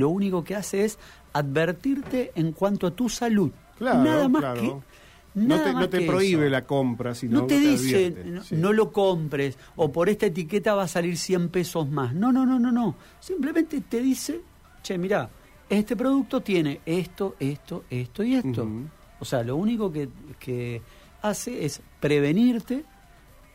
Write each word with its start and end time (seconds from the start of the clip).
lo 0.00 0.10
único 0.10 0.44
que 0.44 0.54
hace 0.54 0.84
es 0.84 0.96
advertirte 1.32 2.30
en 2.36 2.52
cuanto 2.52 2.86
a 2.86 2.92
tu 2.92 3.08
salud. 3.08 3.50
Claro, 3.78 4.04
nada 4.04 4.28
más 4.28 4.40
claro. 4.42 4.60
que 4.60 5.40
no 5.40 5.56
te, 5.60 5.72
más 5.72 5.82
no 5.82 5.88
te 5.88 5.98
que 5.98 6.06
prohíbe 6.06 6.44
eso. 6.44 6.50
la 6.52 6.64
compra, 6.66 7.16
sino 7.16 7.40
No 7.40 7.46
te 7.48 7.56
que 7.56 7.68
dice, 7.70 7.96
advierte. 8.06 8.24
no, 8.30 8.42
Sí. 8.44 8.54
no 8.56 8.72
lo 8.72 8.92
compres, 8.92 9.58
o 9.74 9.90
por 9.90 10.08
esta 10.08 10.26
etiqueta 10.26 10.76
va 10.76 10.84
a 10.84 10.88
salir 10.88 11.18
100 11.18 11.48
pesos 11.48 11.88
más. 11.90 12.14
No, 12.14 12.30
no, 12.30 12.46
no, 12.46 12.60
no, 12.60 12.70
no. 12.70 12.94
Simplemente 13.18 13.80
te 13.80 14.00
dice, 14.00 14.40
che, 14.84 14.96
mira, 14.98 15.30
este 15.68 15.96
producto 15.96 16.42
tiene 16.42 16.80
esto, 16.86 17.34
esto, 17.40 17.82
esto 17.90 18.22
y 18.22 18.36
esto. 18.36 18.68
O 19.18 19.24
sea, 19.24 19.42
lo 19.42 19.56
único 19.56 19.90
que, 19.92 20.08
que 20.38 20.80
hace 21.22 21.64
es 21.64 21.82
prevenirte 21.98 22.84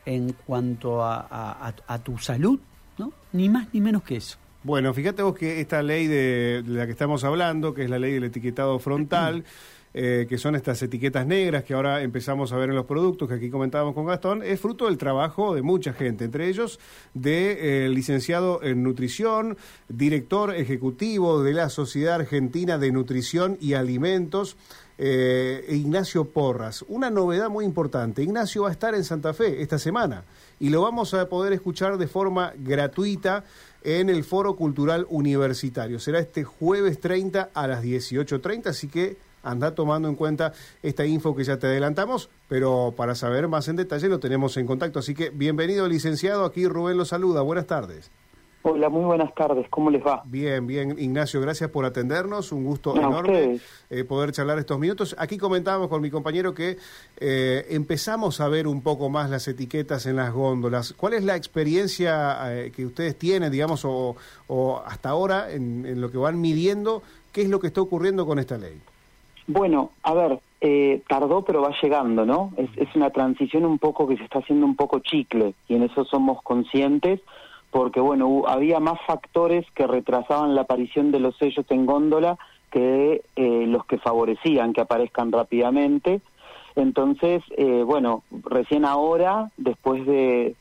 en 0.05 0.34
cuanto 0.46 1.02
a, 1.05 1.21
a- 1.21 1.70
a- 1.70 1.75
a 1.88 2.00
tu 2.00 2.18
salud, 2.18 2.60
¿no? 2.98 3.14
Ni 3.32 3.48
más 3.48 3.70
ni 3.73 3.80
menos 3.80 4.04
que 4.04 4.18
eso. 4.18 4.38
Bueno, 4.64 4.93
fíjate 4.93 5.21
vos 5.23 5.36
que 5.36 5.59
esta 5.59 5.84
ley 5.84 6.07
de, 6.07 6.64
de 6.66 6.71
la 6.73 6.86
que 6.86 6.93
estamos 6.93 7.25
hablando, 7.25 7.73
que 7.73 7.84
es 7.84 7.89
la 7.89 8.00
ley 8.00 8.14
del 8.14 8.23
etiquetado 8.23 8.79
frontal, 8.79 9.43
eh, 9.93 10.25
que 10.28 10.38
son 10.38 10.55
estas 10.55 10.82
etiquetas 10.82 11.28
negras 11.28 11.65
que 11.65 11.74
ahora 11.74 12.01
empezamos 12.01 12.54
a 12.54 12.57
ver 12.57 12.69
en 12.69 12.75
los 12.75 12.86
productos, 12.86 13.28
que 13.28 13.36
aquí 13.36 13.50
comentábamos 13.50 13.93
con 13.93 14.05
Gastón, 14.05 14.41
es 14.41 14.60
fruto 14.60 14.86
del 14.86 14.97
trabajo 14.97 15.54
de 15.54 15.61
mucha 15.61 15.91
gente, 15.91 16.24
entre 16.24 16.47
ellos 16.47 16.79
de 17.14 17.86
eh, 17.86 17.89
licenciado 17.89 18.64
en 18.64 18.83
nutrición, 18.83 19.57
director 19.89 20.55
ejecutivo 20.55 21.43
de 21.43 21.54
la 21.54 21.69
Sociedad 21.69 22.16
Argentina 22.16 22.77
de 22.77 22.91
Nutrición 22.91 23.57
y 23.60 23.74
Alimentos, 23.74 24.55
eh, 24.97 25.65
Ignacio 25.70 26.25
Porras. 26.25 26.83
Una 26.88 27.10
novedad 27.10 27.50
muy 27.50 27.65
importante, 27.65 28.24
Ignacio 28.24 28.64
va 28.64 28.70
a 28.70 28.71
estar 28.71 28.96
en 28.96 29.04
Santa 29.04 29.33
Fe 29.33 29.61
esta 29.61 29.79
semana 29.79 30.24
y 30.60 30.69
lo 30.69 30.82
vamos 30.82 31.14
a 31.14 31.28
poder 31.29 31.54
escuchar 31.54 31.97
de 31.97 32.08
forma 32.08 32.53
gratuita 32.58 33.44
en 33.83 34.09
el 34.09 34.23
Foro 34.23 34.56
Cultural 34.56 35.06
Universitario. 35.09 36.00
Será 36.00 36.19
este 36.19 36.44
jueves 36.44 37.00
30 37.00 37.50
a 37.53 37.67
las 37.67 37.83
18.30, 37.83 38.67
así 38.67 38.88
que 38.88 39.17
anda 39.44 39.75
tomando 39.75 40.08
en 40.08 40.16
cuenta 40.16 40.53
esta 40.81 41.05
info 41.05 41.36
que 41.36 41.44
ya 41.44 41.58
te 41.58 41.67
adelantamos, 41.67 42.30
pero 42.47 42.94
para 42.95 43.14
saber 43.14 43.47
más 43.47 43.67
en 43.67 43.75
detalle 43.75 44.08
lo 44.08 44.19
tenemos 44.19 44.55
en 44.58 44.66
contacto. 44.66 44.99
Así 44.99 45.14
que 45.14 45.30
bienvenido, 45.30 45.88
licenciado. 45.88 46.45
Aquí 46.45 46.66
Rubén 46.67 46.97
lo 46.97 47.05
saluda. 47.05 47.41
Buenas 47.41 47.67
tardes. 47.67 48.09
Hola, 48.66 48.88
muy 48.88 49.03
buenas 49.03 49.36
tardes, 49.36 49.67
¿cómo 49.69 49.89
les 49.89 50.02
va? 50.02 50.22
Bien, 50.23 50.66
bien, 50.66 50.95
Ignacio, 50.97 51.42
gracias 51.42 51.69
por 51.69 51.83
atendernos. 51.83 52.53
Un 52.53 52.64
gusto 52.64 52.95
enorme 52.95 53.59
eh, 53.89 54.05
poder 54.05 54.31
charlar 54.31 54.58
estos 54.58 54.80
minutos. 54.80 55.14
Aquí 55.20 55.38
comentábamos 55.38 55.89
con 55.89 56.02
mi 56.02 56.09
compañero 56.09 56.53
que 56.53 56.78
eh, 57.17 57.66
empezamos 57.72 58.39
a 58.39 58.47
ver 58.47 58.66
un 58.66 58.81
poco 58.81 59.09
más 59.09 59.30
las 59.30 59.50
etiquetas 59.50 60.05
en 60.05 60.16
las 60.16 60.31
góndolas. 60.31 60.94
¿Cuál 60.94 61.16
es 61.16 61.25
la 61.25 61.36
experiencia 61.36 62.38
eh, 62.53 62.72
que 62.73 62.86
ustedes 62.86 63.20
tienen, 63.20 63.52
digamos, 63.52 63.83
o, 63.83 64.16
o 64.47 64.81
hasta 64.86 65.09
ahora 65.09 65.52
en, 65.52 65.86
en 65.86 66.00
lo 66.00 66.09
que 66.09 66.17
van 66.17 66.39
midiendo? 66.39 67.03
¿Qué 67.33 67.42
es 67.42 67.50
lo 67.50 67.59
que 67.59 67.67
está 67.67 67.81
ocurriendo 67.81 68.25
con 68.25 68.39
esta 68.39 68.58
ley? 68.58 68.80
Bueno, 69.45 69.92
a 70.03 70.14
ver, 70.14 70.39
eh, 70.61 71.02
tardó 71.09 71.44
pero 71.44 71.61
va 71.61 71.75
llegando, 71.81 72.25
¿no? 72.25 72.53
Es, 72.55 72.70
es 72.77 72.95
una 72.95 73.09
transición 73.09 73.66
un 73.66 73.77
poco 73.77 74.08
que 74.08 74.16
se 74.16 74.23
está 74.23 74.39
haciendo 74.39 74.66
un 74.66 74.77
poco 74.77 75.00
chicle 75.00 75.53
y 75.67 75.75
en 75.75 75.83
eso 75.83 76.05
somos 76.05 76.42
conscientes 76.44 77.20
porque, 77.73 77.99
bueno, 77.99 78.43
había 78.45 78.79
más 78.79 78.99
factores 79.07 79.66
que 79.73 79.88
retrasaban 79.88 80.53
la 80.53 80.61
aparición 80.61 81.11
de 81.11 81.19
los 81.19 81.35
sellos 81.38 81.66
en 81.69 81.88
góndola 81.88 82.38
que 82.69 83.23
eh, 83.35 83.65
los 83.67 83.83
que 83.85 83.97
favorecían 83.97 84.73
que 84.73 84.81
aparezcan 84.81 85.31
rápidamente. 85.31 86.21
Entonces, 86.75 87.41
eh, 87.57 87.81
bueno, 87.83 88.21
recién 88.45 88.85
ahora, 88.85 89.49
después 89.57 90.05
de, 90.05 90.55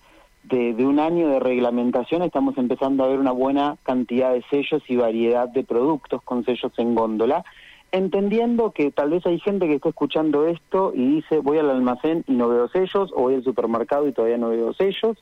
de, 0.45 0.73
de 0.73 0.87
un 0.87 0.99
año 0.99 1.29
de 1.29 1.39
reglamentación, 1.39 2.23
estamos 2.23 2.57
empezando 2.57 3.05
a 3.05 3.09
ver 3.09 3.19
una 3.19 3.33
buena 3.33 3.77
cantidad 3.83 4.33
de 4.33 4.43
sellos 4.51 4.83
y 4.89 4.97
variedad 4.97 5.51
de 5.51 5.65
productos 5.65 6.23
con 6.23 6.47
sellos 6.47 6.73
en 6.79 6.95
góndola, 6.95 7.45
entendiendo 7.93 8.71
que 8.71 8.91
tal 8.91 9.11
vez 9.11 9.27
hay 9.27 9.39
gente 9.39 9.67
que 9.67 9.75
está 9.75 9.91
escuchando 9.91 10.47
esto 10.47 10.93
y 10.95 11.17
dice 11.17 11.41
voy 11.41 11.59
al 11.59 11.69
almacén 11.69 12.25
y 12.27 12.33
no 12.33 12.49
veo 12.49 12.69
sellos, 12.69 13.13
o 13.15 13.25
voy 13.25 13.35
al 13.35 13.45
supermercado 13.45 14.09
y 14.09 14.13
todavía 14.13 14.39
no 14.39 14.49
veo 14.49 14.73
sellos, 14.73 15.19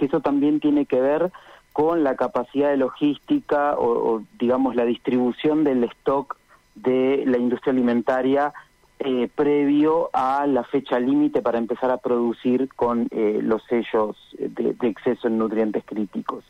que 0.00 0.06
eso 0.06 0.20
también 0.20 0.60
tiene 0.60 0.86
que 0.86 0.98
ver 0.98 1.30
con 1.74 2.02
la 2.02 2.16
capacidad 2.16 2.70
de 2.70 2.78
logística 2.78 3.74
o, 3.78 4.22
digamos 4.38 4.74
la 4.74 4.86
distribución 4.86 5.62
del 5.62 5.84
stock 5.84 6.38
de 6.74 7.22
la 7.26 7.36
industria 7.36 7.72
alimentaria 7.72 8.54
eh, 8.98 9.28
previo 9.34 10.08
a 10.14 10.46
la 10.46 10.64
fecha 10.64 10.98
límite 10.98 11.42
para 11.42 11.58
empezar 11.58 11.90
a 11.90 11.98
producir 11.98 12.70
con 12.74 13.08
eh, 13.10 13.40
los 13.42 13.62
sellos 13.64 14.16
de, 14.38 14.72
de 14.72 14.88
exceso 14.88 15.28
en 15.28 15.36
nutrientes 15.36 15.84
críticos. 15.84 16.44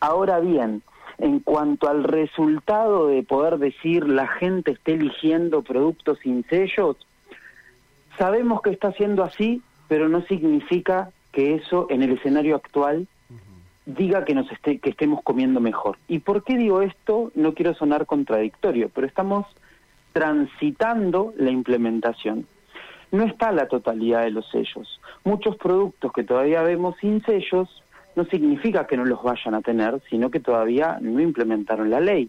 Ahora 0.00 0.40
bien, 0.40 0.82
en 1.18 1.38
cuanto 1.38 1.88
al 1.88 2.02
resultado 2.02 3.06
de 3.06 3.22
poder 3.22 3.58
decir 3.58 4.08
la 4.08 4.26
gente 4.26 4.72
esté 4.72 4.94
eligiendo 4.94 5.62
productos 5.62 6.18
sin 6.22 6.44
sellos, 6.48 6.96
sabemos 8.18 8.62
que 8.62 8.70
está 8.70 8.92
siendo 8.92 9.22
así, 9.22 9.62
pero 9.86 10.08
no 10.08 10.22
significa 10.22 11.12
que 11.32 11.54
eso 11.54 11.86
en 11.90 12.02
el 12.02 12.12
escenario 12.12 12.56
actual 12.56 13.06
diga 13.86 14.24
que 14.24 14.34
nos 14.34 14.50
esté, 14.52 14.78
que 14.78 14.90
estemos 14.90 15.22
comiendo 15.22 15.60
mejor. 15.60 15.98
¿Y 16.08 16.20
por 16.20 16.44
qué 16.44 16.56
digo 16.56 16.82
esto? 16.82 17.32
No 17.34 17.54
quiero 17.54 17.74
sonar 17.74 18.06
contradictorio, 18.06 18.90
pero 18.94 19.06
estamos 19.06 19.46
transitando 20.12 21.32
la 21.36 21.50
implementación. 21.50 22.46
No 23.12 23.24
está 23.24 23.50
la 23.52 23.66
totalidad 23.66 24.22
de 24.22 24.30
los 24.30 24.48
sellos. 24.50 25.00
Muchos 25.24 25.56
productos 25.56 26.12
que 26.12 26.22
todavía 26.22 26.62
vemos 26.62 26.96
sin 27.00 27.22
sellos 27.24 27.82
no 28.16 28.24
significa 28.24 28.86
que 28.86 28.96
no 28.96 29.04
los 29.04 29.22
vayan 29.22 29.54
a 29.54 29.62
tener, 29.62 30.00
sino 30.10 30.30
que 30.30 30.40
todavía 30.40 30.98
no 31.00 31.20
implementaron 31.20 31.90
la 31.90 32.00
ley. 32.00 32.28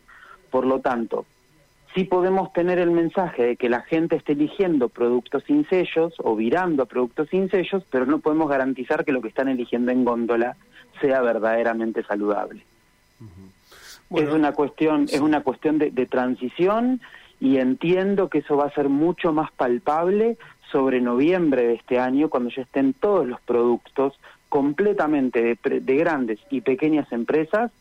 Por 0.50 0.66
lo 0.66 0.80
tanto, 0.80 1.26
sí 1.94 2.06
podemos 2.06 2.53
tener 2.53 2.79
el 2.79 2.91
mensaje 2.91 3.44
de 3.44 3.56
que 3.56 3.69
la 3.69 3.81
gente 3.81 4.16
esté 4.16 4.34
eligiendo 4.34 4.90
productos 4.90 5.44
sin 5.46 5.68
sellos 5.68 6.13
o 6.19 6.35
virando 6.35 6.84
a 6.84 6.85
productos 6.85 7.29
sin 7.29 7.50
sellos, 7.50 7.84
pero 7.90 8.06
no 8.06 8.19
podemos 8.19 8.50
garantizar 8.50 9.06
que 9.06 9.12
lo 9.12 9.22
que 9.22 9.28
están 9.28 9.50
eligiendo 9.50 9.91
en 9.91 10.06
góndola 10.06 10.56
sea 11.00 11.22
verdaderamente 11.22 12.03
saludable. 12.03 12.63
Bueno, 14.09 14.29
es 14.29 14.35
una 14.35 14.52
cuestión, 14.53 15.03
es 15.03 15.19
una 15.19 15.41
cuestión 15.41 15.78
de, 15.78 15.91
de 15.91 16.06
transición 16.06 17.02
y 17.40 17.57
entiendo 17.57 18.29
que 18.29 18.40
eso 18.40 18.58
va 18.58 18.66
a 18.66 18.73
ser 18.73 18.90
mucho 18.90 19.34
más 19.34 19.52
palpable 19.52 20.38
sobre 20.72 21.02
noviembre 21.02 21.63
de 21.63 21.73
este 21.75 22.00
año, 22.00 22.29
cuando 22.29 22.50
ya 22.50 22.62
estén 22.62 22.94
todos 22.94 23.28
los 23.28 23.40
productos 23.41 24.18
completamente 24.50 25.41
de, 25.41 25.79
de 25.79 25.96
grandes 25.96 26.40
y 26.50 26.62
pequeñas 26.62 27.12
empresas 27.12 27.72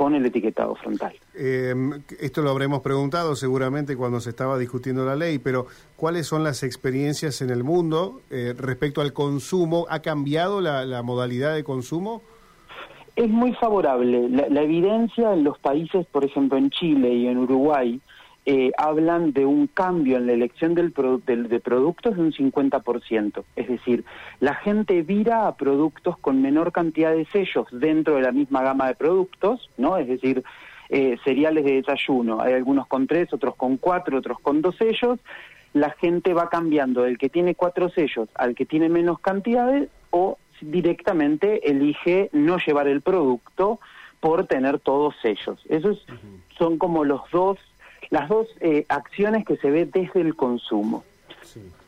con 0.00 0.14
el 0.14 0.24
etiquetado 0.24 0.74
frontal. 0.76 1.12
Eh, 1.34 1.74
esto 2.20 2.40
lo 2.40 2.48
habremos 2.48 2.80
preguntado 2.80 3.36
seguramente 3.36 3.98
cuando 3.98 4.18
se 4.20 4.30
estaba 4.30 4.56
discutiendo 4.56 5.04
la 5.04 5.14
ley, 5.14 5.38
pero 5.38 5.66
¿cuáles 5.96 6.26
son 6.26 6.42
las 6.42 6.62
experiencias 6.62 7.42
en 7.42 7.50
el 7.50 7.64
mundo 7.64 8.22
eh, 8.30 8.54
respecto 8.56 9.02
al 9.02 9.12
consumo? 9.12 9.84
¿Ha 9.90 10.00
cambiado 10.00 10.62
la, 10.62 10.86
la 10.86 11.02
modalidad 11.02 11.54
de 11.54 11.64
consumo? 11.64 12.22
Es 13.14 13.28
muy 13.28 13.52
favorable. 13.52 14.30
La, 14.30 14.48
la 14.48 14.62
evidencia 14.62 15.34
en 15.34 15.44
los 15.44 15.58
países, 15.58 16.06
por 16.06 16.24
ejemplo 16.24 16.56
en 16.56 16.70
Chile 16.70 17.12
y 17.12 17.26
en 17.26 17.36
Uruguay, 17.36 18.00
eh, 18.52 18.72
hablan 18.78 19.32
de 19.32 19.44
un 19.46 19.66
cambio 19.68 20.16
en 20.16 20.26
la 20.26 20.32
elección 20.32 20.74
del 20.74 20.92
produ- 20.92 21.22
del- 21.24 21.48
de 21.48 21.60
productos 21.60 22.16
de 22.16 22.22
un 22.22 22.32
50%. 22.32 23.44
Es 23.54 23.68
decir, 23.68 24.04
la 24.40 24.54
gente 24.54 25.02
vira 25.02 25.46
a 25.46 25.54
productos 25.56 26.18
con 26.18 26.42
menor 26.42 26.72
cantidad 26.72 27.12
de 27.12 27.26
sellos 27.26 27.66
dentro 27.70 28.16
de 28.16 28.22
la 28.22 28.32
misma 28.32 28.62
gama 28.62 28.88
de 28.88 28.94
productos, 28.96 29.70
¿no? 29.76 29.96
Es 29.98 30.08
decir, 30.08 30.42
eh, 30.88 31.16
cereales 31.22 31.64
de 31.64 31.74
desayuno. 31.80 32.40
Hay 32.40 32.52
algunos 32.54 32.88
con 32.88 33.06
tres, 33.06 33.32
otros 33.32 33.54
con 33.54 33.76
cuatro, 33.76 34.18
otros 34.18 34.40
con 34.40 34.62
dos 34.62 34.74
sellos. 34.76 35.20
La 35.72 35.90
gente 35.90 36.34
va 36.34 36.48
cambiando 36.48 37.02
del 37.02 37.18
que 37.18 37.28
tiene 37.28 37.54
cuatro 37.54 37.88
sellos 37.90 38.28
al 38.34 38.56
que 38.56 38.66
tiene 38.66 38.88
menos 38.88 39.20
cantidades 39.20 39.88
o 40.10 40.38
directamente 40.60 41.70
elige 41.70 42.30
no 42.32 42.58
llevar 42.58 42.88
el 42.88 43.00
producto 43.02 43.78
por 44.18 44.46
tener 44.46 44.80
todos 44.80 45.14
sellos. 45.22 45.64
Esos 45.68 46.04
son 46.58 46.76
como 46.78 47.04
los 47.04 47.22
dos, 47.30 47.56
las 48.10 48.28
dos 48.28 48.48
eh, 48.60 48.84
acciones 48.88 49.44
que 49.44 49.56
se 49.56 49.70
ve 49.70 49.86
desde 49.86 50.20
el 50.20 50.36
consumo. 50.36 51.04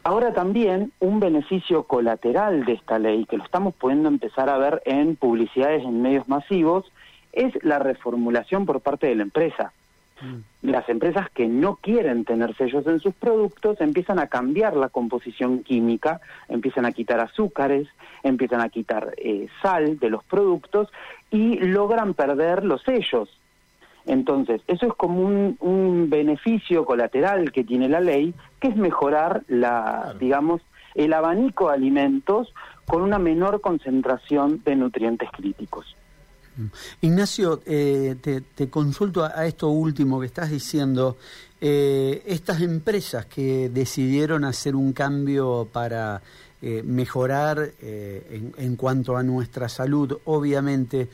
Ahora 0.05 0.32
también 0.32 0.93
un 0.99 1.20
beneficio 1.20 1.85
colateral 1.85 2.64
de 2.64 2.73
esta 2.73 2.99
ley, 2.99 3.25
que 3.26 3.37
lo 3.37 3.44
estamos 3.44 3.75
pudiendo 3.75 4.08
empezar 4.08 4.49
a 4.49 4.58
ver 4.58 4.82
en 4.85 5.14
publicidades 5.17 5.85
en 5.85 6.02
medios 6.02 6.29
masivos, 6.29 6.91
es 7.32 7.52
la 7.62 7.79
reformulación 7.79 8.67
por 8.67 8.81
parte 8.81 9.06
de 9.06 9.14
la 9.14 9.23
empresa. 9.23 9.73
Las 10.62 10.88
empresas 10.88 11.29
que 11.31 11.49
no 11.49 11.76
quieren 11.76 12.25
tener 12.25 12.56
sellos 12.56 12.87
en 12.87 13.00
sus 13.00 13.12
productos 13.12 13.81
empiezan 13.81 14.20
a 14.20 14.29
cambiar 14.29 14.76
la 14.76 14.88
composición 14.88 15.64
química, 15.64 16.20
empiezan 16.49 16.87
a 16.87 16.93
quitar 16.93 17.19
azúcares, 17.19 17.88
empiezan 18.23 18.61
a 18.61 18.69
quitar 18.69 19.14
eh, 19.17 19.49
sal 19.61 19.99
de 19.99 20.11
los 20.11 20.23
productos 20.23 20.88
y 21.31 21.58
logran 21.58 22.14
perder 22.14 22.64
los 22.64 22.82
sellos. 22.82 23.29
Entonces, 24.06 24.60
eso 24.66 24.87
es 24.87 24.94
como 24.94 25.20
un, 25.20 25.56
un 25.60 26.10
beneficio 26.10 26.84
colateral 26.84 27.52
que 27.52 27.64
tiene 27.64 27.88
la 27.88 28.00
ley, 28.00 28.34
que 28.60 28.69
es 28.69 28.76
mejorar 28.76 29.44
la, 29.49 30.14
digamos, 30.19 30.60
el 30.94 31.12
abanico 31.12 31.69
de 31.69 31.75
alimentos 31.75 32.52
con 32.87 33.02
una 33.02 33.19
menor 33.19 33.60
concentración 33.60 34.62
de 34.64 34.76
nutrientes 34.76 35.28
críticos. 35.31 35.96
Ignacio, 37.00 37.62
eh, 37.64 38.16
te, 38.20 38.69
consulto 38.69 39.25
a, 39.25 39.46
esto 39.46 39.69
último 39.69 40.20
que 40.20 40.26
estás 40.26 40.50
diciendo. 40.50 41.16
Eh, 41.60 42.22
estas 42.26 42.60
empresas 42.60 43.25
que 43.26 43.70
decidieron 43.70 44.44
hacer 44.44 44.76
un 44.76 44.93
cambio 44.93 45.69
para 45.72 46.20
eh, 46.62 46.82
mejorar 46.85 47.70
en, 47.81 48.76
cuanto 48.76 49.17
a 49.17 49.23
nuestra 49.23 49.69
salud, 49.69 50.19
obviamente, 50.25 51.09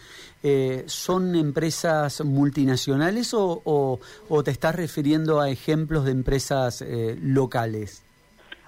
¿son 0.87 1.35
empresas 1.35 2.25
multinacionales 2.25 3.35
o, 3.35 3.99
te 4.45 4.51
estás 4.51 4.77
refiriendo 4.77 5.41
a 5.41 5.51
ejemplos 5.51 6.05
de 6.05 6.13
empresas 6.13 6.85
locales? 7.21 8.05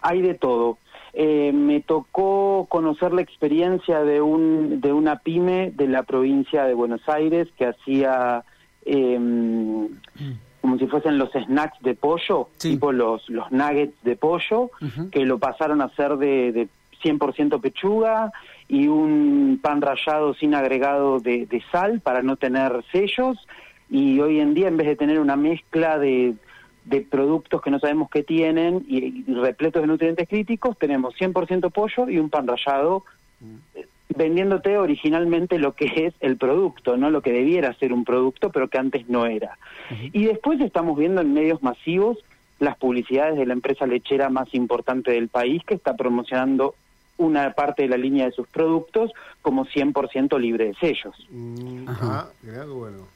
Hay 0.03 0.23
de 0.23 0.35
todo. 0.35 0.79
Eh, 1.13 1.51
me 1.53 1.81
tocó 1.81 2.67
conocer 2.69 3.13
la 3.13 3.23
experiencia 3.23 4.01
de, 4.05 4.21
un, 4.21 4.81
de 4.81 4.93
una 4.93 5.17
pyme 5.17 5.73
de 5.73 5.89
la 5.89 6.05
provincia 6.05 6.65
de 6.65 6.75
Buenos 6.75 7.01
Aires 7.09 7.49
que 7.59 7.67
hacía 7.67 8.45
em, 8.85 9.89
como 10.61 10.79
si 10.79 10.87
fuesen 10.87 11.19
los 11.19 11.31
snacks 11.31 11.81
de 11.81 11.95
pollo, 11.95 12.49
tipo 12.59 12.93
los, 12.93 13.29
los 13.29 13.51
nuggets 13.51 13.95
de 14.03 14.17
pollo, 14.17 14.71
que 15.11 15.25
lo 15.25 15.39
pasaron 15.39 15.81
a 15.81 15.87
hacer 15.87 16.17
de, 16.17 16.53
de 16.53 16.69
100% 17.03 17.61
pechuga 17.61 18.33
y 18.69 18.89
un 18.89 19.59
pan 19.63 19.81
rallado 19.81 20.35
sin 20.35 20.55
agregado 20.55 21.19
de, 21.21 21.47
de 21.47 21.63
sal 21.73 22.01
para 22.01 22.23
no 22.23 22.37
tener 22.37 22.85
sellos. 22.93 23.39
Y 23.89 24.21
hoy 24.21 24.41
en 24.41 24.55
día, 24.55 24.69
en 24.69 24.77
vez 24.77 24.87
de 24.87 24.97
tener 24.97 25.19
una 25.19 25.37
mezcla 25.37 25.99
de 25.99 26.35
de 26.85 27.03
productos 27.03 27.61
que 27.63 27.71
no 27.71 27.79
sabemos 27.79 28.11
qué 28.11 28.23
tienen 28.23 28.85
y, 28.89 29.25
repletos 29.33 29.83
de 29.83 29.89
nutrientes 29.89 30.29
críticos, 30.29 30.79
tenemos 30.79 31.15
100% 31.15 31.71
pollo 31.71 32.09
y 32.09 32.19
un 32.19 32.31
pan 32.31 32.47
rallado 32.47 33.05
eh, 33.43 33.70
vendiéndote 34.17 34.77
originalmente 34.77 35.59
lo 35.59 35.75
que 35.75 36.07
es 36.07 36.15
el 36.21 36.37
producto, 36.37 36.97
no 36.97 37.11
lo 37.11 37.23
que 37.23 37.33
debiera 37.33 37.75
ser 37.75 37.93
un 37.93 38.05
producto, 38.05 38.51
pero 38.51 38.69
que 38.69 38.79
antes 38.79 39.09
no 39.09 39.27
era. 39.27 39.59
Y 40.13 40.25
después 40.25 40.61
estamos 40.61 40.99
viendo 40.99 41.21
en 41.21 41.33
medios 41.33 41.63
masivos 41.63 42.19
las 42.59 42.77
publicidades 42.77 43.37
de 43.39 43.47
la 43.47 43.55
empresa 43.55 43.87
lechera 43.87 44.29
más 44.29 44.53
importante 44.55 45.13
del 45.13 45.29
país 45.29 45.63
que 45.65 45.75
está 45.75 45.97
promocionando 45.97 46.75
una 47.17 47.53
parte 47.53 47.83
de 47.83 47.89
la 47.89 47.97
línea 47.97 48.27
de 48.27 48.33
sus 48.33 48.49
productos 48.49 49.11
como 49.43 49.67
100% 49.67 50.39
libre 50.39 50.67
de 50.67 50.75
sellos. 50.75 51.15
Mm, 51.31 51.87
ah, 51.89 52.29
bueno. 52.67 53.09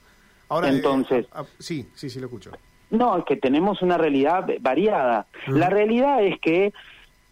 Ahora, 0.48 0.68
eh, 0.68 0.76
Entonces, 0.76 1.26
ah, 1.32 1.44
sí, 1.58 1.86
sí, 1.94 2.10
sí 2.10 2.20
lo 2.20 2.26
escucho. 2.26 2.50
No, 2.90 3.18
es 3.18 3.24
que 3.24 3.36
tenemos 3.36 3.82
una 3.82 3.98
realidad 3.98 4.46
variada. 4.60 5.26
La 5.46 5.68
realidad 5.68 6.22
es 6.22 6.38
que 6.40 6.72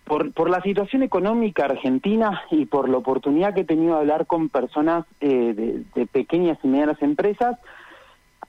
por, 0.05 0.33
por 0.33 0.51
la 0.51 0.61
situación 0.63 1.03
económica 1.03 1.65
argentina 1.65 2.43
y 2.51 2.67
por 2.67 2.89
la 2.89 2.99
oportunidad 2.99 3.55
que 3.55 3.61
he 3.61 3.65
tenido 3.65 3.95
de 3.95 4.01
hablar 4.01 4.27
con 4.27 4.49
personas 4.49 5.05
eh, 5.21 5.85
de, 5.95 6.07
pequeñas 6.07 6.59
y 6.63 6.69
medianas 6.69 7.01
empresas, 7.03 7.59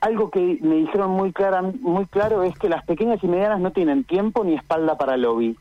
algo 0.02 0.30
que 0.30 0.58
me 0.62 0.76
dijeron 0.76 1.12
muy, 1.12 1.32
clara, 1.32 1.62
muy 1.62 2.06
claro 2.08 2.44
es 2.44 2.58
que 2.58 2.70
las 2.70 2.84
pequeñas 2.86 3.24
y 3.24 3.28
medianas 3.28 3.62
no 3.62 3.72
tienen 3.72 4.04
tiempo 4.04 4.44
ni 4.44 4.56
espalda 4.56 4.98
para 4.98 5.16
lobby. 5.16 5.56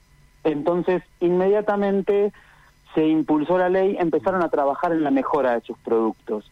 Entonces, 0.45 1.03
inmediatamente 1.21 2.33
se 2.95 3.07
impulsó 3.07 3.59
la 3.59 3.69
ley, 3.69 3.97
empezaron 3.99 4.43
a 4.43 4.49
trabajar 4.49 4.93
en 4.93 5.05
la 5.05 5.11
mejora 5.11 5.55
de 5.55 5.61
sus 5.61 5.79
productos. 5.79 6.51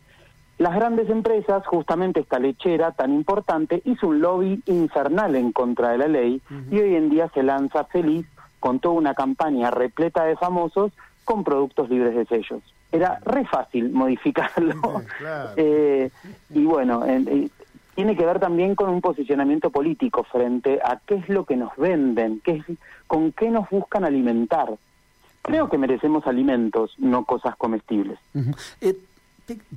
Las 0.59 0.75
grandes 0.75 1.09
empresas, 1.09 1.67
justamente 1.67 2.21
esta 2.21 2.39
lechera 2.39 2.93
tan 2.93 3.15
importante, 3.15 3.81
hizo 3.85 4.09
un 4.09 4.21
lobby 4.21 4.63
infernal 4.67 5.35
en 5.35 5.53
contra 5.53 5.91
de 5.91 5.99
la 5.99 6.07
ley 6.07 6.43
y 6.71 6.79
hoy 6.79 6.95
en 6.97 7.09
día 7.09 7.31
se 7.33 7.43
lanza 7.43 7.85
feliz 7.85 8.27
con 8.61 8.79
toda 8.79 8.95
una 8.95 9.15
campaña 9.15 9.71
repleta 9.71 10.25
de 10.25 10.37
famosos 10.37 10.93
con 11.25 11.45
productos 11.45 11.91
libres 11.91 12.15
de 12.15 12.27
sellos. 12.27 12.63
Era 12.93 13.19
re 13.25 13.45
fácil 13.47 13.91
modificarlo. 13.91 14.75
Eh, 15.57 16.11
y 16.51 16.65
bueno, 16.65 17.03
tiene 17.95 18.17
que 18.17 18.25
ver 18.25 18.39
también 18.39 18.75
con 18.75 18.89
un 18.89 19.01
posicionamiento 19.01 19.71
político 19.71 20.25
frente 20.25 20.81
a 20.83 21.01
qué 21.05 21.17
es 21.17 21.29
lo 21.29 21.45
que 21.45 21.57
nos 21.57 21.77
venden, 21.77 22.41
qué 22.45 22.63
con 23.07 23.33
qué 23.33 23.51
nos 23.51 23.69
buscan 23.69 24.05
alimentar. 24.05 24.69
Creo 25.43 25.69
que 25.69 25.79
merecemos 25.79 26.27
alimentos, 26.27 26.95
no 26.99 27.25
cosas 27.25 27.57
comestibles 27.57 28.19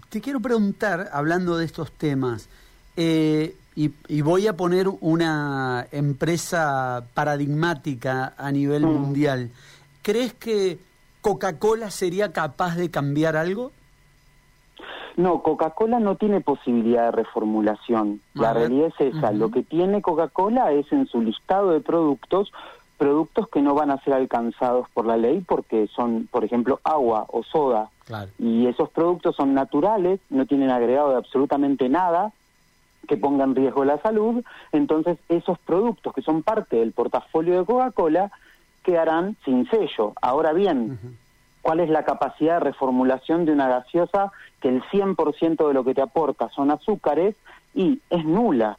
te, 0.10 0.22
quiero 0.22 0.40
preguntar, 0.40 1.10
hablando 1.14 1.58
de 1.58 1.66
estos 1.66 1.92
temas, 1.92 2.50
eh, 2.96 3.56
y, 3.76 4.22
voy 4.22 4.48
a 4.48 4.56
poner 4.56 4.88
una 5.02 5.88
empresa 5.92 7.06
paradigmática 7.14 8.34
a 8.38 8.52
nivel 8.52 8.86
mm. 8.86 8.90
mundial. 8.90 9.50
¿Crees 10.02 10.34
que 10.34 10.80
Coca-Cola 11.22 11.90
sería 11.90 12.32
capaz 12.32 12.76
de 12.76 12.92
cambiar 12.92 13.36
algo? 13.36 13.72
No, 15.16 15.42
Coca-Cola 15.44 16.00
no 16.00 16.16
tiene 16.16 16.42
posibilidad 16.42 17.06
de 17.06 17.12
reformulación. 17.12 18.22
La 18.34 18.54
realidad 18.54 18.92
es 18.98 19.16
esa. 19.16 19.32
Lo 19.32 19.52
que 19.52 19.64
tiene 19.64 20.02
Coca-Cola 20.02 20.72
es 20.72 20.92
en 20.92 21.08
su 21.08 21.22
listado 21.22 21.72
de 21.72 21.82
productos 21.82 22.52
productos 22.98 23.50
que 23.50 23.62
no 23.62 23.74
van 23.74 23.92
a 23.92 24.02
ser 24.04 24.14
alcanzados 24.14 24.88
por 24.94 25.06
la 25.06 25.18
ley 25.18 25.44
porque 25.46 25.88
son, 25.94 26.30
por 26.32 26.46
ejemplo, 26.46 26.80
agua 26.84 27.26
o 27.30 27.44
soda. 27.44 27.90
Y 28.38 28.68
esos 28.68 28.90
productos 28.90 29.36
son 29.36 29.54
naturales, 29.54 30.20
no 30.30 30.46
tienen 30.46 30.70
agregado 30.70 31.10
de 31.10 31.18
absolutamente 31.18 31.90
nada 31.90 32.32
que 33.08 33.18
ponga 33.18 33.44
en 33.44 33.56
riesgo 33.56 33.86
la 33.86 34.00
salud. 34.02 34.44
Entonces, 34.72 35.18
esos 35.30 35.60
productos 35.60 36.14
que 36.14 36.22
son 36.22 36.44
parte 36.44 36.78
del 36.78 36.92
portafolio 36.92 37.60
de 37.60 37.66
Coca-Cola 37.66 38.32
quedarán 38.84 39.38
sin 39.46 39.70
sello. 39.70 40.14
Ahora 40.22 40.54
bien, 40.54 41.00
¿cuál 41.62 41.80
es 41.80 41.90
la 41.90 42.04
capacidad 42.04 42.56
de 42.56 42.66
reformulación 42.72 43.46
de 43.46 43.54
una 43.54 43.68
gaseosa 43.68 44.32
que 44.60 44.70
el 44.70 44.82
100% 44.84 45.68
de 45.68 45.74
lo 45.74 45.84
que 45.84 45.94
te 45.94 46.02
aporta 46.02 46.50
son 46.50 46.72
azúcares 46.72 47.36
y 47.74 48.02
es 48.10 48.26
nula? 48.26 48.78